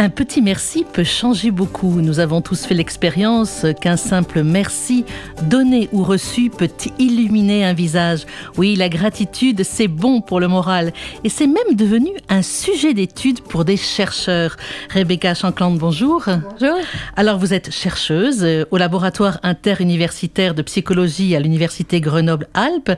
[0.00, 2.00] Un petit merci peut changer beaucoup.
[2.00, 5.04] Nous avons tous fait l'expérience qu'un simple merci,
[5.42, 8.24] donné ou reçu, peut illuminer un visage.
[8.56, 10.92] Oui, la gratitude, c'est bon pour le moral.
[11.24, 14.56] Et c'est même devenu un sujet d'étude pour des chercheurs.
[14.94, 16.26] Rebecca Chanclande, bonjour.
[16.26, 16.78] Bonjour.
[17.16, 22.92] Alors, vous êtes chercheuse au laboratoire interuniversitaire de psychologie à l'université Grenoble-Alpes.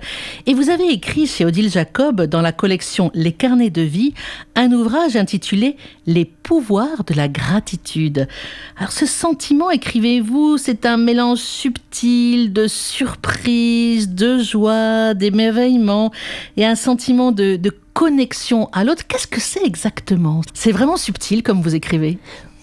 [0.44, 4.12] Et vous avez écrit chez Odile Jacob, dans la collection Les carnets de vie,
[4.54, 8.26] un ouvrage intitulé Les pouvoirs de la gratitude.
[8.76, 16.10] Alors ce sentiment, écrivez-vous, c'est un mélange subtil de surprise, de joie, d'émerveillement
[16.56, 19.06] et un sentiment de, de connexion à l'autre.
[19.06, 20.40] Qu'est-ce que c'est exactement?
[20.52, 22.18] C'est vraiment subtil comme vous écrivez?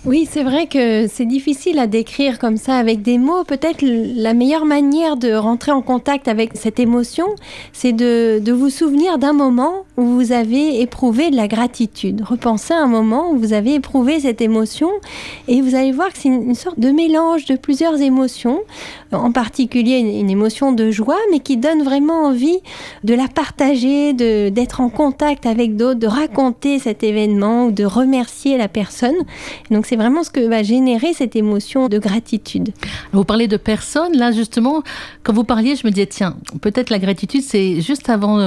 [0.06, 3.44] Oui, c'est vrai que c'est difficile à décrire comme ça avec des mots.
[3.44, 7.26] Peut-être la meilleure manière de rentrer en contact avec cette émotion,
[7.74, 12.22] c'est de, de, vous souvenir d'un moment où vous avez éprouvé de la gratitude.
[12.24, 14.90] Repensez à un moment où vous avez éprouvé cette émotion
[15.48, 18.62] et vous allez voir que c'est une, sorte de mélange de plusieurs émotions,
[19.12, 22.60] en particulier une, émotion de joie, mais qui donne vraiment envie
[23.04, 28.58] de la partager, d'être en contact avec d'autres, de raconter cet événement ou de remercier
[28.58, 29.16] la personne.
[29.72, 32.74] Donc c'est vraiment ce que va générer cette émotion de gratitude.
[33.12, 34.82] Vous parlez de personnes, là justement,
[35.24, 38.38] quand vous parliez, je me disais, tiens, peut-être la gratitude, c'est juste avant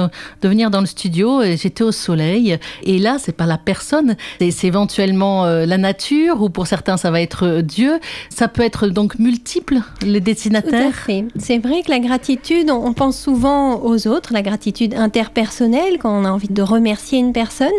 [0.41, 4.67] de venir dans le studio, j'étais au soleil, et là, c'est pas la personne, c'est
[4.67, 7.99] éventuellement euh, la nature, ou pour certains, ça va être euh, Dieu.
[8.29, 11.07] Ça peut être donc multiple, les destinataires.
[11.37, 16.25] C'est vrai que la gratitude, on pense souvent aux autres, la gratitude interpersonnelle, quand on
[16.25, 17.69] a envie de remercier une personne,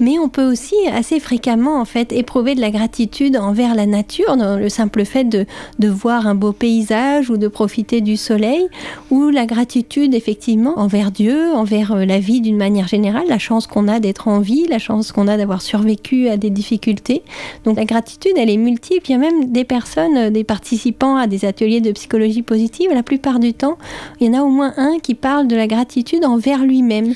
[0.00, 3.01] mais on peut aussi assez fréquemment, en fait, éprouver de la gratitude
[3.38, 5.46] envers la nature, dans le simple fait de,
[5.78, 8.66] de voir un beau paysage ou de profiter du soleil,
[9.10, 13.66] ou la gratitude effectivement envers Dieu, envers euh, la vie d'une manière générale, la chance
[13.66, 17.22] qu'on a d'être en vie, la chance qu'on a d'avoir survécu à des difficultés.
[17.64, 19.02] Donc la gratitude, elle est multiple.
[19.08, 22.90] Il y a même des personnes, euh, des participants à des ateliers de psychologie positive,
[22.92, 23.78] la plupart du temps,
[24.20, 27.14] il y en a au moins un qui parle de la gratitude envers lui-même.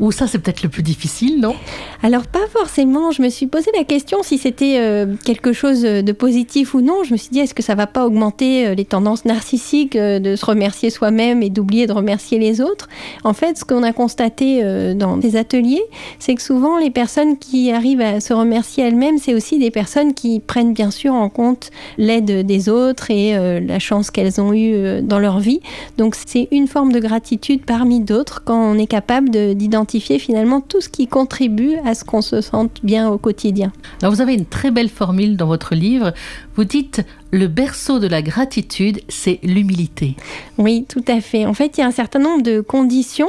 [0.00, 1.54] Ou ça, c'est peut-être le plus difficile, non?
[2.02, 3.12] Alors, pas forcément.
[3.12, 7.04] Je me suis posé la question si c'était euh, quelque chose de positif ou non.
[7.04, 10.18] Je me suis dit, est-ce que ça va pas augmenter euh, les tendances narcissiques euh,
[10.18, 12.88] de se remercier soi-même et d'oublier de remercier les autres?
[13.22, 15.82] En fait, ce qu'on a constaté dans des ateliers,
[16.18, 20.14] c'est que souvent, les personnes qui arrivent à se remercier elles-mêmes, c'est aussi des personnes
[20.14, 25.02] qui prennent bien sûr en compte l'aide des autres et la chance qu'elles ont eue
[25.02, 25.60] dans leur vie.
[25.98, 29.83] Donc, c'est une forme de gratitude parmi d'autres quand on est capable d'identifier
[30.18, 33.72] finalement tout ce qui contribue à ce qu'on se sente bien au quotidien.
[34.02, 36.12] Alors vous avez une très belle formule dans votre livre.
[36.56, 40.14] Vous dites le berceau de la gratitude, c'est l'humilité.
[40.56, 41.46] Oui, tout à fait.
[41.46, 43.28] En fait, il y a un certain nombre de conditions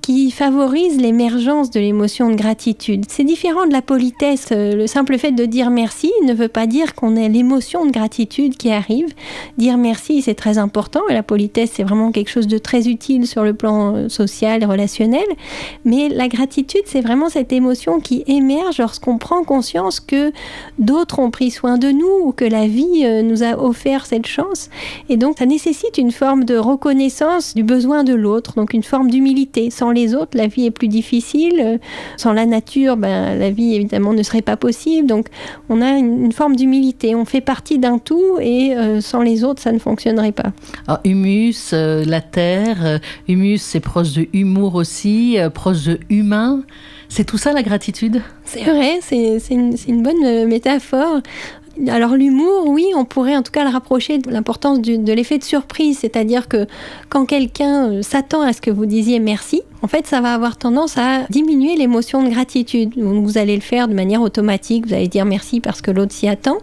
[0.00, 3.04] qui favorisent l'émergence de l'émotion de gratitude.
[3.08, 4.48] C'est différent de la politesse.
[4.52, 7.92] Euh, le simple fait de dire merci ne veut pas dire qu'on ait l'émotion de
[7.92, 9.08] gratitude qui arrive.
[9.58, 13.44] Dire merci, c'est très important la politesse, c'est vraiment quelque chose de très utile sur
[13.44, 15.24] le plan euh, social et relationnel.
[15.84, 20.32] Mais la gratitude, c'est vraiment cette émotion qui émerge lorsqu'on prend conscience que
[20.78, 24.26] d'autres ont pris soin de nous ou que la vie euh, nous a offert cette
[24.26, 24.68] chance.
[25.08, 29.10] Et donc, ça nécessite une forme de reconnaissance du besoin de l'autre, donc une forme
[29.10, 29.70] d'humilité.
[29.70, 31.80] Sans les autres, la vie est plus difficile.
[32.16, 35.06] Sans la nature, ben, la vie, évidemment, ne serait pas possible.
[35.06, 35.26] Donc,
[35.68, 37.14] on a une, forme d'humilité.
[37.14, 40.52] On fait partie d'un tout et euh, sans les autres, ça ne fonctionnerait pas.
[40.86, 42.98] Alors, humus, euh, la terre, euh,
[43.28, 46.62] humus, c'est proche de humour aussi, proche de humain.
[47.08, 48.22] C'est tout ça la gratitude?
[48.44, 51.20] C'est vrai, c'est une, une, bonne métaphore.
[51.88, 55.44] Alors l'humour, oui, on pourrait en tout cas le rapprocher de l'importance de l'effet de
[55.44, 56.66] surprise, c'est-à-dire que
[57.08, 60.56] quand quelqu'un euh, s'attend à ce que vous disiez merci, en fait, ça va avoir
[60.56, 62.92] tendance à diminuer l'émotion de gratitude.
[62.96, 66.28] Vous allez le faire de manière automatique, vous allez dire merci parce que l'autre s'y
[66.28, 66.58] attend,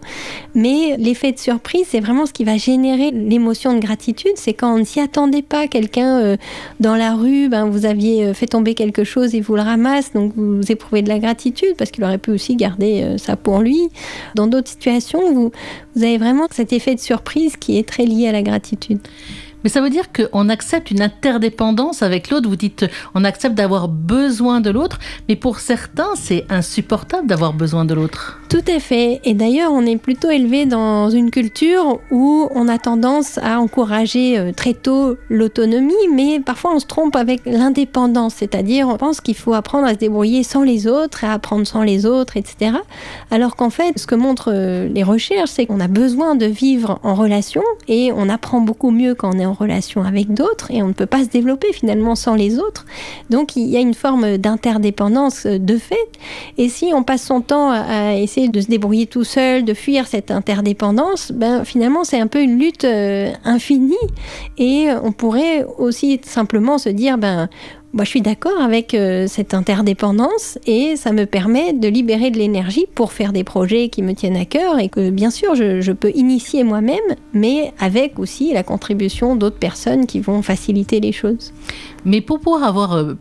[0.56, 4.32] mais l'effet de surprise, c'est vraiment ce qui va générer l'émotion de gratitude.
[4.36, 6.38] C'est quand on ne s'y attendait pas, quelqu'un euh,
[6.80, 10.14] dans la rue, ben, vous aviez euh, fait tomber quelque chose et vous le ramasse,
[10.14, 13.60] donc vous éprouvez de la gratitude parce qu'il aurait pu aussi garder euh, ça pour
[13.60, 13.90] lui.
[14.36, 15.52] Dans d'autres situations, vous,
[15.96, 19.00] vous avez vraiment cet effet de surprise qui est très lié à la gratitude.
[19.64, 22.50] Mais ça veut dire qu'on accepte une interdépendance avec l'autre.
[22.50, 22.86] Vous dites,
[23.16, 28.40] on accepte d'avoir besoin de l'autre, mais pour certains, c'est insupportable d'avoir besoin de l'autre.
[28.50, 29.22] Tout à fait.
[29.26, 34.40] Et d'ailleurs, on est plutôt élevé dans une culture où on a tendance à encourager
[34.40, 39.36] euh, très tôt l'autonomie, mais parfois on se trompe avec l'indépendance, c'est-à-dire on pense qu'il
[39.36, 42.78] faut apprendre à se débrouiller sans les autres, à apprendre sans les autres, etc.
[43.32, 47.00] Alors qu'en fait, ce que montrent euh, les recherches, c'est qu'on a besoin de vivre
[47.04, 50.82] en relation et on apprend beaucoup mieux quand on est en relation avec d'autres et
[50.82, 52.86] on ne peut pas se développer finalement sans les autres.
[53.30, 55.96] Donc il y a une forme d'interdépendance de fait.
[56.58, 60.08] Et si on passe son temps à essayer de se débrouiller tout seul, de fuir
[60.08, 63.96] cette interdépendance, ben finalement c'est un peu une lutte euh, infinie
[64.58, 67.50] et on pourrait aussi simplement se dire ben
[67.92, 72.38] moi, je suis d'accord avec euh, cette interdépendance et ça me permet de libérer de
[72.38, 75.92] l'énergie pour faire des projets qui me tiennent à cœur et que bien sûr je,
[75.92, 77.00] peux initier moi-même,
[77.34, 81.52] mais avec aussi la contribution d'autres personnes qui vont faciliter les choses.
[82.06, 83.16] Mais pour pouvoir avoir euh,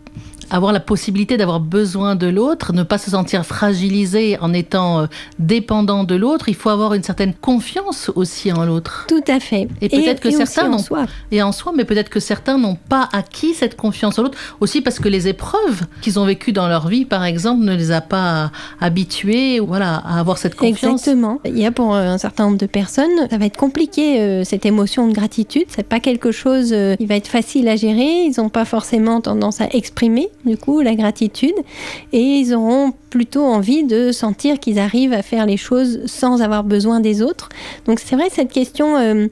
[0.51, 5.07] avoir la possibilité d'avoir besoin de l'autre, ne pas se sentir fragilisé en étant euh,
[5.39, 6.49] dépendant de l'autre.
[6.49, 9.07] Il faut avoir une certaine confiance aussi en l'autre.
[9.09, 9.69] Tout à fait.
[9.81, 11.07] Et peut-être que et certains soi.
[11.31, 14.81] et en soi, mais peut-être que certains n'ont pas acquis cette confiance en l'autre aussi
[14.81, 18.01] parce que les épreuves qu'ils ont vécues dans leur vie, par exemple, ne les a
[18.01, 18.51] pas
[18.81, 21.03] habitués, voilà, à avoir cette confiance.
[21.03, 21.41] Exactement.
[21.45, 24.67] Il y a pour un certain nombre de personnes, ça va être compliqué euh, cette
[24.67, 25.65] émotion de gratitude.
[25.69, 28.25] C'est pas quelque chose euh, qui va être facile à gérer.
[28.25, 31.55] Ils n'ont pas forcément tendance à exprimer du coup, la gratitude,
[32.13, 36.65] et ils auront plutôt envie de sentir qu'ils arrivent à faire les choses sans avoir
[36.65, 37.49] besoin des autres.
[37.87, 39.29] Donc c'est vrai, cette question euh,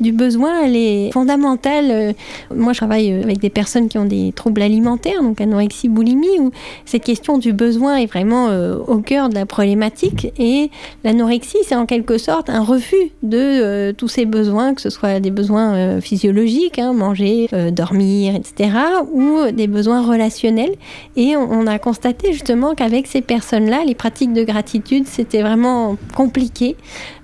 [0.00, 1.86] du besoin, elle est fondamentale.
[1.90, 2.12] Euh,
[2.54, 6.38] moi, je travaille euh, avec des personnes qui ont des troubles alimentaires, donc anorexie, boulimie,
[6.38, 6.50] où
[6.84, 10.32] cette question du besoin est vraiment euh, au cœur de la problématique.
[10.38, 10.70] Et
[11.04, 15.30] l'anorexie, c'est en quelque sorte un refus de tous ces besoins, que ce soit des
[15.30, 18.70] besoins physiologiques, hein, manger, dormir, etc.,
[19.12, 20.74] ou des besoins relationnels.
[21.16, 26.76] Et on, a constaté justement qu'avec ces personnes-là, les pratiques de gratitude, c'était vraiment compliqué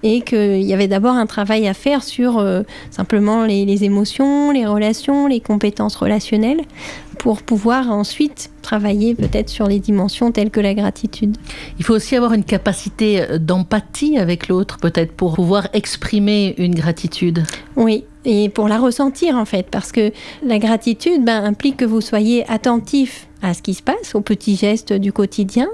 [0.02, 2.44] et qu'il y avait d'abord un travail à faire sur
[2.90, 6.62] simplement les, les émotions, les relations, les compétences relationnelles,
[7.18, 11.36] pour pouvoir ensuite travailler peut-être sur les dimensions telles que la gratitude.
[11.78, 16.74] Il faut aussi avoir une capacité euh, d'empathie avec l'autre, peut-être pour pouvoir exprimer une
[16.74, 17.44] gratitude.
[17.76, 20.12] Oui, et pour la ressentir en fait, parce que
[20.42, 24.56] la gratitude ben, implique que vous soyez attentif à ce qui se passe, aux petits
[24.56, 25.68] gestes du quotidien,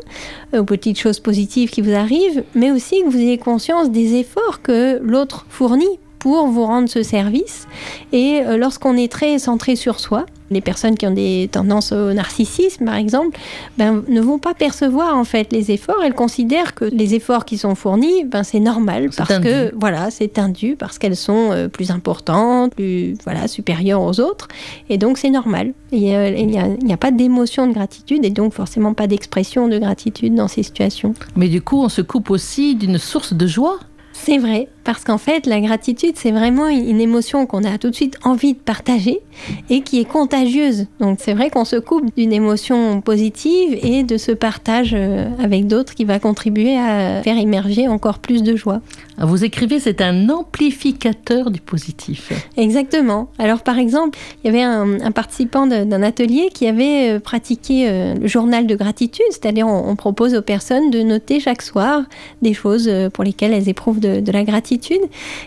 [0.56, 4.62] aux petites choses positives qui vous arrivent, mais aussi que vous ayez conscience des efforts
[4.62, 7.66] que l'autre fournit pour vous rendre ce service.
[8.12, 12.12] Et euh, lorsqu'on est très centré sur soi, les personnes qui ont des tendances au
[12.12, 13.38] narcissisme, par exemple,
[13.78, 16.02] ben, ne vont pas percevoir en fait les efforts.
[16.04, 19.46] Elles considèrent que les efforts qui sont fournis, ben, c'est normal parce indu.
[19.46, 24.48] que voilà, c'est indu parce qu'elles sont euh, plus importantes, plus voilà, supérieures aux autres,
[24.88, 25.72] et donc c'est normal.
[25.92, 28.92] Et, euh, il n'y a, il n'y a pas d'émotion de gratitude et donc forcément
[28.92, 31.14] pas d'expression de gratitude dans ces situations.
[31.36, 33.78] Mais du coup, on se coupe aussi d'une source de joie.
[34.12, 37.94] C'est vrai, parce qu'en fait, la gratitude, c'est vraiment une émotion qu'on a tout de
[37.94, 39.20] suite envie de partager
[39.68, 40.86] et qui est contagieuse.
[41.00, 45.66] Donc c'est vrai qu'on se coupe d'une émotion positive et de ce partage euh, avec
[45.66, 48.80] d'autres qui va contribuer à faire émerger encore plus de joie.
[49.18, 52.32] Vous écrivez, c'est un amplificateur du positif.
[52.56, 53.28] Exactement.
[53.38, 57.86] Alors par exemple, il y avait un, un participant d'un atelier qui avait euh, pratiqué
[57.86, 62.02] euh, le journal de gratitude, c'est-à-dire on, on propose aux personnes de noter chaque soir
[62.40, 64.69] des choses pour lesquelles elles éprouvent de, de la gratitude.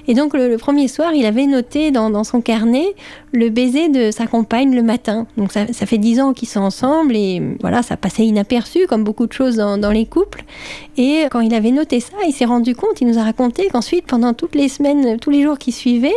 [0.07, 2.95] Et donc le, premier soir, il avait noté dans, son carnet
[3.31, 5.25] le baiser de sa compagne le matin.
[5.37, 9.27] Donc ça, fait dix ans qu'ils sont ensemble et voilà, ça passait inaperçu comme beaucoup
[9.27, 10.43] de choses dans, les couples.
[10.97, 14.05] Et quand il avait noté ça, il s'est rendu compte, il nous a raconté qu'ensuite,
[14.05, 16.11] pendant toutes les semaines, tous les jours qui suivaient,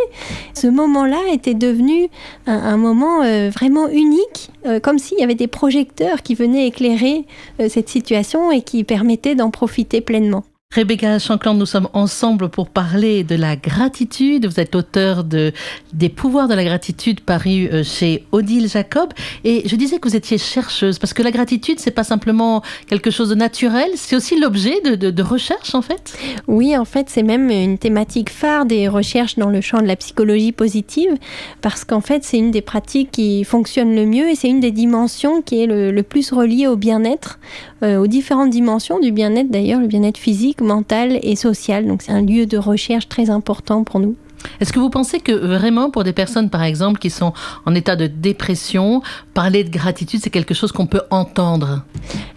[0.55, 2.09] ce moment-là était devenu
[2.47, 6.67] un, un moment euh, vraiment unique, euh, comme s'il y avait des projecteurs qui venaient
[6.67, 7.25] éclairer
[7.61, 10.45] euh, cette situation et qui permettaient d'en profiter pleinement.
[10.75, 14.45] Rebecca Chancland, nous sommes ensemble pour parler de la gratitude.
[14.45, 15.53] Vous êtes auteur de
[15.95, 19.11] Des pouvoirs de la gratitude paru euh, chez Odile Jacob.
[19.45, 23.11] Et je disais que vous étiez chercheuse parce que la gratitude, c'est pas simplement quelque
[23.11, 26.19] chose de naturel, c'est aussi l'objet de, recherche en fait.
[26.47, 29.97] Oui, en fait, c'est même une thématique phare des recherches dans le champ de la
[29.97, 31.15] psychologie positive,
[31.63, 34.73] parce qu'en fait, c'est une des pratiques qui fonctionne le mieux et c'est une des
[34.73, 37.39] dimensions qui est le, le plus reliée au bien-être,
[37.83, 41.87] euh, aux différentes dimensions du bien-être d'ailleurs, le bien-être physique, mental et social.
[41.87, 44.17] Donc c'est un lieu de recherche très important pour nous.
[44.61, 47.33] Est-ce que vous pensez que vraiment pour des personnes, par exemple, qui sont
[47.65, 49.03] en état de dépression,
[49.35, 51.83] parler de gratitude, c'est quelque chose qu'on peut entendre?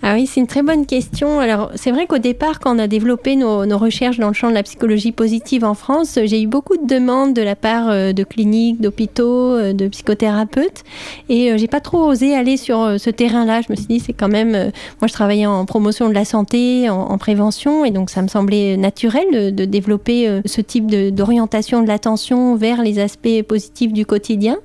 [0.02, 1.40] Ah oui, c'est une très bonne question.
[1.40, 4.54] Alors, c'est vrai qu'au départ, quand on a développé nos, recherches dans le champ de
[4.54, 8.24] la psychologie positive en France, j'ai eu beaucoup de demandes de la part euh, de
[8.24, 10.84] cliniques, d'hôpitaux, euh, de psychothérapeutes.
[11.30, 13.62] Et euh, j'ai pas trop osé aller sur ce terrain-là.
[13.62, 14.52] Je me suis dit, c'est quand même.
[14.52, 18.28] moi, je travaillais en promotion de la santé, en, en prévention, et donc ça me
[18.28, 24.58] semblait naturel de, développer ce type d'orientation de l'attention vers les aspects positifs du quotidien.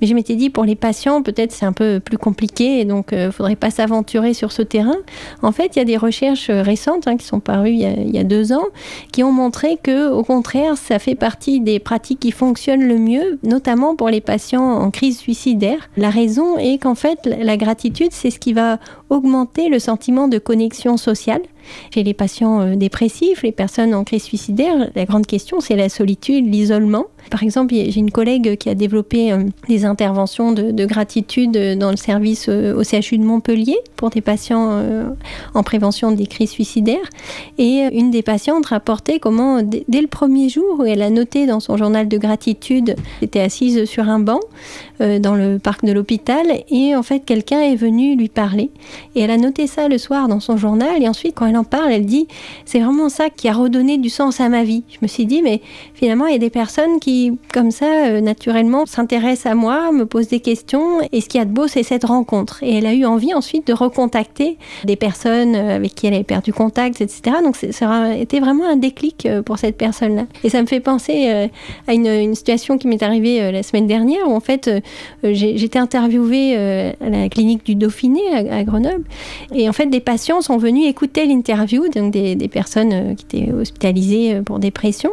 [0.00, 3.18] Mais je m'étais dit, pour les patients, peut-être c'est un peu plus compliqué, donc il
[3.18, 4.96] ne faudrait pas s'aventurer sur ce terrain.
[5.42, 7.86] En fait, il y a des recherches euh, récentes hein, qui sont parues il y,
[7.86, 8.66] a, il y a deux ans,
[9.12, 13.38] qui ont montré que, au contraire, ça fait partie des pratiques qui fonctionnent le mieux,
[13.42, 15.88] notamment pour les patients en crise suicidaire.
[15.96, 18.78] La raison est qu'en fait, la gratitude, c'est ce qui va
[19.10, 21.42] augmenter le sentiment de connexion sociale.
[21.92, 26.52] Chez les patients dépressifs, les personnes en crise suicidaire, la grande question, c'est la solitude,
[26.52, 27.06] l'isolement.
[27.30, 29.32] Par exemple, j'ai une collègue qui a développé
[29.68, 34.82] des interventions de, gratitude dans le service au CHU de Montpellier pour des patients
[35.54, 37.08] en prévention des crises suicidaires.
[37.58, 41.60] Et une des patientes rapportait comment, dès le premier jour où elle a noté dans
[41.60, 44.40] son journal de gratitude, elle était assise sur un banc
[45.00, 48.70] euh, dans le parc de l'hôpital et en fait quelqu'un est venu lui parler
[49.14, 51.64] et elle a noté ça le soir dans son journal et ensuite quand elle en
[51.64, 52.28] parle elle dit
[52.64, 54.84] c'est vraiment ça qui a redonné du sens à ma vie.
[54.88, 55.60] Je me suis dit mais
[55.94, 60.06] finalement il y a des personnes qui comme ça euh, naturellement s'intéressent à moi, me
[60.06, 62.86] posent des questions et ce qu'il y a de beau c'est cette rencontre et elle
[62.86, 67.00] a eu envie ensuite de recontacter des personnes euh, avec qui elle avait perdu contact
[67.00, 67.36] etc.
[67.42, 71.48] Donc ça a été vraiment un déclic pour cette personne-là et ça me fait penser
[71.86, 74.68] à une, situation qui m'est arrivée la semaine dernière où en fait
[75.24, 79.04] euh, j'étais interviewée euh, à la clinique du Dauphiné à, Grenoble.
[79.54, 81.41] Et en fait, des patients sont venus écouter l'interview,
[81.94, 85.10] donc des, personnes euh, qui étaient hospitalisées pour dépression.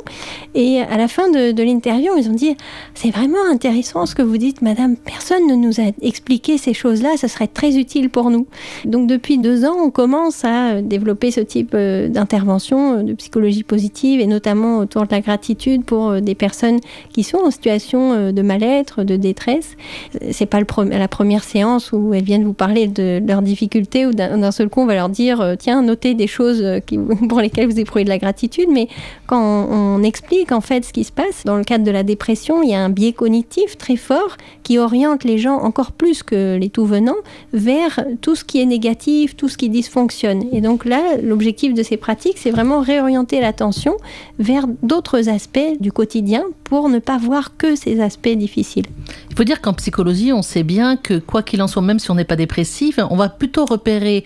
[0.55, 2.55] Et à la fin de, l'interview, ils ont dit
[2.93, 4.95] C'est vraiment intéressant ce que vous dites, madame.
[4.97, 7.17] Personne ne nous a expliqué ces choses-là.
[7.17, 8.47] Ça serait très utile pour nous.
[8.85, 14.27] Donc, depuis deux ans, on commence à développer ce type d'intervention de psychologie positive et
[14.27, 16.79] notamment autour de la gratitude pour des personnes
[17.13, 19.75] qui sont en situation de mal-être, de détresse
[20.31, 24.51] c'est pas la première séance où elles viennent vous parler de leurs difficultés ou d'un
[24.51, 26.79] seul coup on va leur dire euh, tiens notez des choses euh,
[27.29, 28.87] pour lesquelles vous éprouvez de la gratitude mais
[29.25, 32.61] quand on, explique en fait ce qui se passe dans le cadre de la dépression
[32.63, 36.57] il y a un biais cognitif très fort qui oriente les gens encore plus que
[36.57, 37.17] les tout venants
[37.51, 41.83] vers tout ce qui est négatif tout ce qui dysfonctionne et donc là l'objectif de
[41.83, 43.97] ces pratiques c'est vraiment réorienter l'attention
[44.37, 48.85] vers d'autres aspects du quotidien pour ne pas voir que ces aspects difficiles.
[49.29, 52.11] Il faut dire qu'en psychologie, on sait bien que quoi qu'il en soit, même si
[52.11, 54.23] on n'est pas dépressif, on va plutôt repérer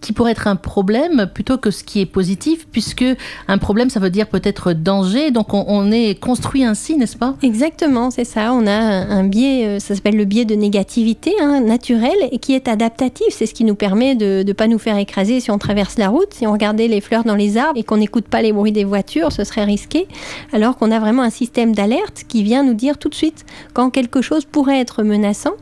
[0.00, 3.04] qui pourrait être un problème plutôt que ce qui est positif, puisque
[3.48, 5.30] un problème, ça veut dire peut-être danger.
[5.30, 7.36] Donc on, est construit ainsi, n'est-ce pas?
[7.42, 8.52] Exactement, c'est ça.
[8.52, 12.54] On a un biais, euh, ça s'appelle le biais de négativité hein, naturel et qui
[12.54, 13.26] est adaptatif.
[13.30, 16.08] C'est ce qui nous permet de ne pas nous faire écraser si on traverse la
[16.08, 16.34] route.
[16.34, 18.84] Si on regardait les fleurs dans les arbres et qu'on n'écoute pas les bruits des
[18.84, 20.06] voitures, ce serait risqué.
[20.52, 23.90] Alors qu'on a vraiment un système d'alerte qui vient nous dire tout de suite quand
[23.90, 25.54] quelque chose pourrait être menaçant.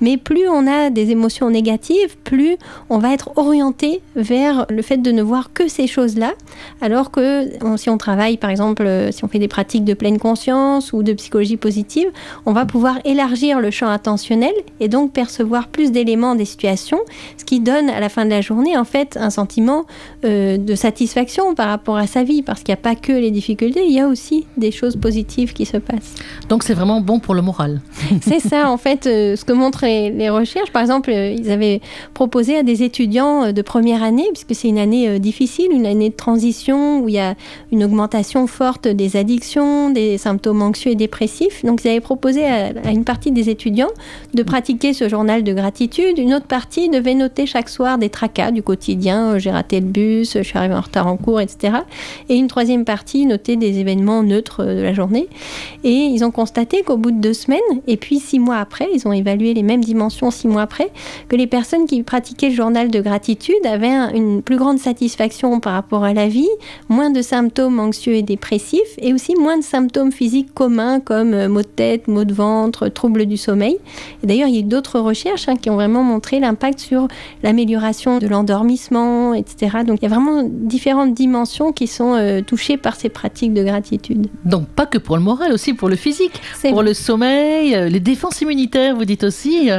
[0.00, 2.56] Mais plus on a des émotions négatives, plus
[2.88, 3.81] on va être orienté
[4.16, 6.32] vers le fait de ne voir que ces choses-là,
[6.80, 10.92] alors que si on travaille, par exemple, si on fait des pratiques de pleine conscience
[10.92, 12.08] ou de psychologie positive,
[12.46, 17.00] on va pouvoir élargir le champ attentionnel et donc percevoir plus d'éléments des situations,
[17.36, 19.84] ce qui donne à la fin de la journée, en fait, un sentiment
[20.24, 23.30] euh, de satisfaction par rapport à sa vie, parce qu'il n'y a pas que les
[23.30, 26.14] difficultés, il y a aussi des choses positives qui se passent.
[26.48, 27.80] Donc c'est vraiment bon pour le moral.
[28.22, 30.70] c'est ça, en fait, euh, ce que montrent les, les, recherches.
[30.70, 31.80] Par exemple, euh, ils avaient
[32.14, 36.10] proposé à des étudiants de première année, puisque c'est une année euh, difficile, une année
[36.10, 37.36] de transition où il y a
[37.70, 41.64] une augmentation forte des addictions, des symptômes anxieux et dépressifs.
[41.64, 43.88] Donc, ils avaient proposé à, une partie des étudiants
[44.34, 46.18] de pratiquer ce journal de gratitude.
[46.18, 49.36] Une autre partie devait noter chaque soir des tracas du quotidien.
[49.36, 51.78] Euh, j'ai raté le bus, je suis arrivé en retard en cours, etc.
[52.28, 55.28] Et une troisième partie noter des événements neutres euh, de la journée.
[55.82, 59.08] Et ils ont constaté qu'au bout de deux semaines, et puis six mois après, ils
[59.08, 60.90] ont évalué les mêmes dimensions six mois après,
[61.30, 65.74] que les personnes qui pratiquaient le journal de gratitude avait une plus grande satisfaction par
[65.74, 66.48] rapport à la vie,
[66.88, 71.48] moins de symptômes anxieux et dépressifs, et aussi moins de symptômes physiques communs comme euh,
[71.48, 73.78] maux de tête, maux de ventre, troubles du sommeil.
[74.22, 77.08] D'ailleurs, il y a eu d'autres recherches hein, qui ont vraiment montré l'impact sur
[77.42, 79.78] l'amélioration de l'endormissement, etc.
[79.86, 83.62] Donc il y a vraiment différentes dimensions qui sont euh, touchées par ces pratiques de
[83.62, 84.28] gratitude.
[84.44, 88.00] Donc pas que pour le moral, aussi pour le physique, pour le sommeil, euh, les
[88.00, 89.70] défenses immunitaires, vous dites aussi,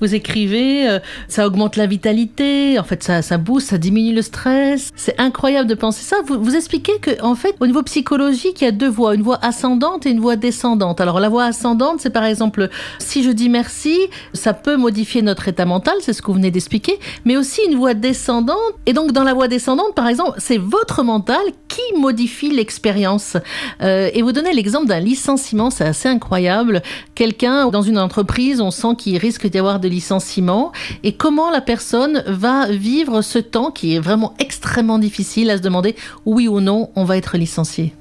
[0.00, 4.90] vous écrivez, ça augmente la vitalité, en fait ça, ça booste, ça diminue le stress.
[4.96, 6.16] C'est incroyable de penser ça.
[6.26, 9.38] Vous, expliquez que, en fait, au niveau psychologique, il y a deux voies, une voie
[9.42, 11.00] ascendante et une voie descendante.
[11.02, 13.98] Alors, la voie ascendante, c'est par exemple, si je dis merci,
[14.32, 17.76] ça peut modifier notre état mental, c'est ce que vous venez d'expliquer, mais aussi une
[17.76, 18.56] voie descendante.
[18.86, 23.36] Et donc, dans la voie descendante, par exemple, c'est votre mental qui modifie l'expérience.
[23.82, 26.82] Euh, et vous donnez l'exemple d'un licenciement, c'est assez incroyable.
[27.14, 30.72] Quelqu'un dans une entreprise, on sent qu'il risque d'y avoir de licenciement.
[31.02, 35.62] Et comment la personne va vivre ce temps qui est vraiment extrêmement difficile à se
[35.62, 35.94] demander
[36.26, 37.94] oui ou non on va être licencié.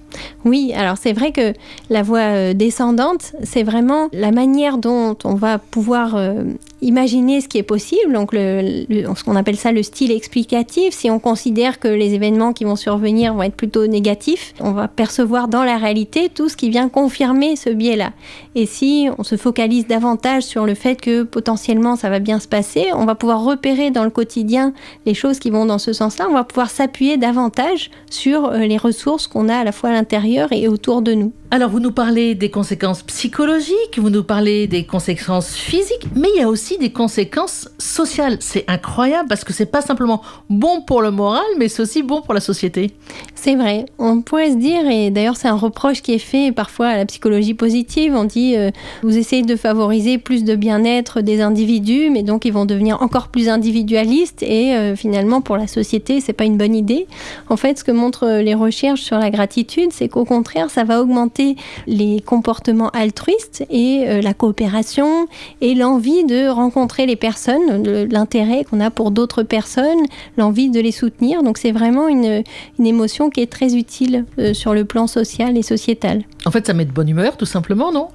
[0.46, 1.54] Oui, alors c'est vrai que
[1.90, 6.44] la voie euh, descendante, c'est vraiment la manière dont on va pouvoir euh,
[6.82, 10.94] imaginer ce qui est possible, donc ce qu'on appelle ça le style explicatif.
[10.94, 14.88] Si on considère que les événements qui vont survenir vont être plutôt négatifs, on va
[14.88, 18.12] percevoir dans la réalité tout ce qui vient confirmer ce biais-là.
[18.56, 22.48] Et si on se focalise davantage sur le fait que potentiellement ça va bien se
[22.48, 24.74] passer, on va pouvoir repérer dans le quotidien
[25.06, 26.28] les choses qui vont dans ce sens-là.
[26.30, 29.94] On va pouvoir s'appuyer davantage sur euh, les ressources qu'on a à la fois à
[29.94, 31.34] l'intérieur et autour de nous.
[31.50, 36.42] Alors, vous nous parlez des conséquences psychologiques, vous nous parlez des conséquences physiques, mais il
[36.42, 38.38] y a aussi des conséquences sociales.
[38.42, 42.22] C'est incroyable parce que c'est pas simplement bon pour le moral, mais c'est aussi bon
[42.22, 42.92] pour la société.
[43.36, 43.86] C'est vrai.
[43.98, 47.06] On pourrait se dire, et d'ailleurs, c'est un reproche qui est fait parfois à la
[47.06, 48.14] psychologie positive.
[48.16, 48.72] On dit, euh,
[49.04, 53.30] vous essayez de favoriser plus de bien-être des individus, mais donc ils vont devenir encore
[53.30, 57.08] plus individualistes et euh, finalement, pour la société, c'est pas une bonne idée.
[57.50, 61.02] En fait, ce que montrent les recherches sur la gratitude, c'est qu'au contraire, ça va
[61.02, 61.56] augmenter
[61.86, 65.28] les comportements altruistes et euh, la coopération
[65.62, 70.06] et l'envie de rencontrer les personnes, l'intérêt qu'on a pour d'autres personnes,
[70.38, 71.44] l'envie de les soutenir.
[71.44, 72.44] Donc c'est vraiment une,
[72.80, 76.24] émotion qui est très utile euh, sur le plan social et sociétal.
[76.46, 78.08] En fait, ça met de bonne humeur, tout simplement, non?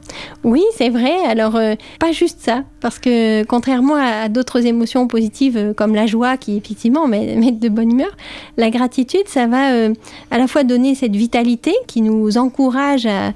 [0.45, 1.13] Oui, c'est vrai.
[1.27, 6.37] Alors, euh, pas juste ça, parce que contrairement à, d'autres émotions positives comme la joie,
[6.37, 8.17] qui effectivement met, met, de bonne humeur,
[8.57, 9.89] la gratitude, ça va
[10.31, 13.33] à la fois donner cette vitalité qui nous encourage à,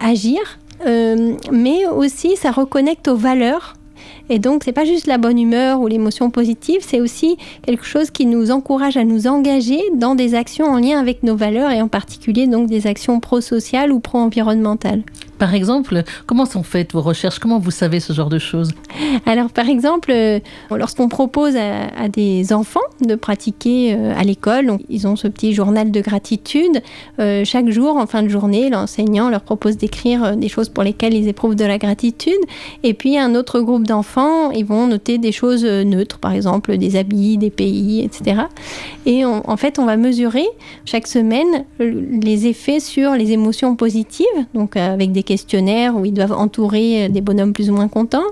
[0.00, 0.40] agir,
[0.86, 3.74] euh, mais aussi ça reconnecte aux valeurs.
[4.30, 8.10] Et donc, c'est pas juste la bonne humeur ou l'émotion positive, c'est aussi quelque chose
[8.10, 11.80] qui nous encourage à nous engager dans des actions en lien avec nos valeurs et
[11.80, 15.02] en particulier donc des actions pro-sociales ou pro-environnementales.
[15.38, 17.38] Par exemple, comment sont faites vos recherches?
[17.38, 18.72] Comment vous savez ce genre de choses?
[19.24, 25.06] Alors, par exemple, euh, lorsqu'on propose à, des enfants de pratiquer euh, à l'école, ils
[25.06, 26.82] ont ce petit journal de gratitude.
[27.20, 31.14] Euh, chaque jour, en fin de journée, l'enseignant leur propose d'écrire des choses pour lesquelles
[31.14, 32.34] ils éprouvent de la gratitude.
[32.82, 34.17] Et puis, un autre groupe d'enfants,
[34.54, 38.42] ils vont noter des choses neutres, par exemple des habits, des pays, etc.
[39.06, 40.46] Et en fait, on va mesurer
[40.84, 46.32] chaque semaine les effets sur les émotions positives, donc avec des questionnaires où ils doivent
[46.32, 48.22] entourer euh, des bonhommes plus ou moins contents.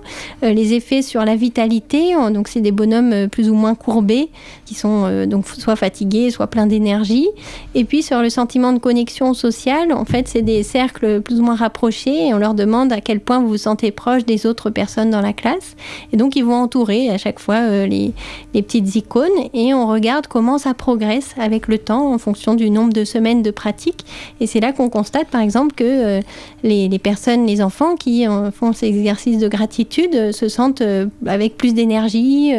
[0.43, 4.29] Euh, les effets sur la vitalité, donc c'est des bonhommes euh, plus ou moins courbés
[4.67, 7.29] qui sont donc soit fatigués, soit pleins d'énergie.
[7.75, 11.43] Et puis sur le sentiment de connexion sociale, en fait, c'est des cercles plus ou
[11.43, 14.71] moins rapprochés et on leur demande à quel point vous vous sentez proche des autres
[14.71, 15.77] personnes dans la classe.
[16.13, 18.13] Et donc ils vont entourer à chaque fois les,
[18.55, 22.71] les petites icônes et on regarde comment ça progresse avec le temps en fonction du
[22.71, 24.05] nombre de semaines de pratique.
[24.41, 26.21] Et c'est là qu'on constate par exemple que
[26.63, 30.81] les les, personnes, les enfants qui euh, font ces exercices de gratitude euh, se sentent
[30.81, 32.53] euh, avec plus d'énergie,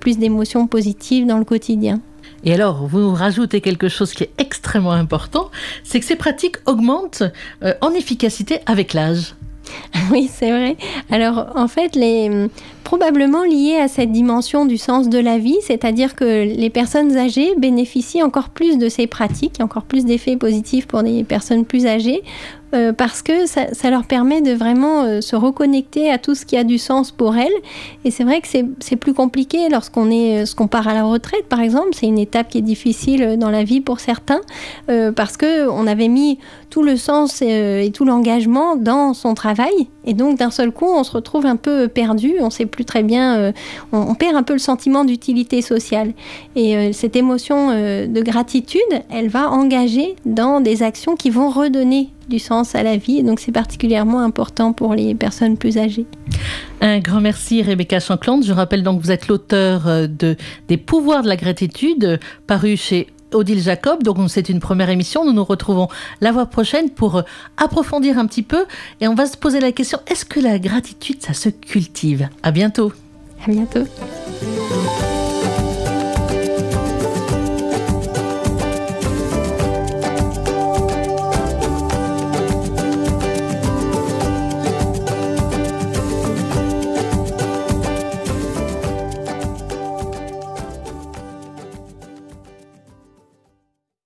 [0.00, 2.00] plus d'émotions positives dans le quotidien.
[2.44, 5.50] Et alors, vous rajoutez quelque chose qui est extrêmement important,
[5.82, 7.24] c'est que ces pratiques augmentent
[7.80, 9.34] en efficacité avec l'âge.
[10.10, 10.76] Oui, c'est vrai.
[11.10, 12.48] Alors, en fait, les,
[12.84, 17.54] probablement lié à cette dimension du sens de la vie, c'est-à-dire que les personnes âgées
[17.56, 22.22] bénéficient encore plus de ces pratiques, encore plus d'effets positifs pour des personnes plus âgées,
[22.74, 26.56] euh, parce que ça, leur permet de vraiment euh, se reconnecter à tout ce qui
[26.56, 27.52] a du sens pour elles.
[28.04, 31.46] Et c'est vrai que c'est plus compliqué lorsqu'on est, euh, qu'on part à la retraite,
[31.48, 31.90] par exemple.
[31.92, 34.40] C'est une étape qui est difficile dans la vie pour certains,
[35.16, 36.38] parce que on avait mis
[36.70, 41.04] tout le sens et, tout l'engagement dans son travail, et donc d'un seul coup, on
[41.04, 42.34] se retrouve un peu perdu.
[42.40, 43.52] On sait plus très bien,
[43.92, 46.12] on, perd un peu le sentiment d'utilité sociale.
[46.56, 52.38] Et cette émotion de gratitude, elle va engager dans des actions qui vont redonner du
[52.38, 53.22] sens à la vie.
[53.22, 56.06] donc c'est particulièrement important pour les personnes plus âgées.
[56.80, 58.44] Un grand merci Rebecca Chanclande.
[58.44, 60.36] Je rappelle donc que vous êtes l'auteur euh, de
[60.68, 64.02] des pouvoirs de la gratitude paru chez Odile Jacob.
[64.02, 65.24] Donc c'est une première émission.
[65.24, 65.88] Nous nous retrouvons
[66.20, 67.22] la fois prochaine pour euh,
[67.56, 68.64] approfondir un petit peu
[69.00, 72.28] et on va se poser la question est-ce que la gratitude ça se cultive?
[72.42, 72.92] À bientôt.
[73.46, 73.84] À bientôt.